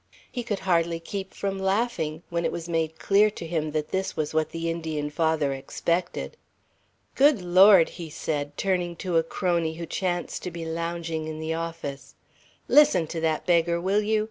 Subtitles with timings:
[0.31, 4.17] He could hardly keep from laughing, when it was made clear to him that this
[4.17, 6.37] was what the Indian father expected.
[7.13, 11.53] "Good Lord!" he said, turning to a crony who chanced to be lounging in the
[11.53, 12.15] office.
[12.67, 14.19] "Listen to that beggar, will you?